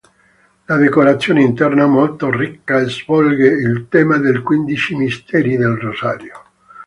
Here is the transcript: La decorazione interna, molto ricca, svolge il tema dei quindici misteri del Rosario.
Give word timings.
La 0.65 0.77
decorazione 0.77 1.43
interna, 1.43 1.85
molto 1.85 2.31
ricca, 2.31 2.83
svolge 2.87 3.45
il 3.45 3.85
tema 3.87 4.17
dei 4.17 4.41
quindici 4.41 4.95
misteri 4.95 5.55
del 5.57 5.75
Rosario. 5.77 6.43